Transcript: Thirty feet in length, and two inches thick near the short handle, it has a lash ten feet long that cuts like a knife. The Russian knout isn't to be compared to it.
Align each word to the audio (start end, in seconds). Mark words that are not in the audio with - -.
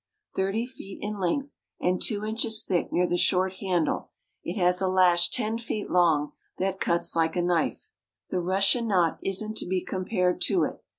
Thirty 0.35 0.65
feet 0.65 0.97
in 1.03 1.19
length, 1.19 1.53
and 1.79 2.01
two 2.01 2.25
inches 2.25 2.63
thick 2.65 2.91
near 2.91 3.07
the 3.07 3.17
short 3.19 3.57
handle, 3.57 4.09
it 4.43 4.57
has 4.57 4.81
a 4.81 4.87
lash 4.87 5.29
ten 5.29 5.59
feet 5.59 5.91
long 5.91 6.31
that 6.57 6.79
cuts 6.79 7.15
like 7.15 7.35
a 7.35 7.41
knife. 7.43 7.91
The 8.31 8.41
Russian 8.41 8.87
knout 8.87 9.19
isn't 9.21 9.57
to 9.57 9.67
be 9.67 9.85
compared 9.85 10.41
to 10.45 10.63
it. 10.63 10.83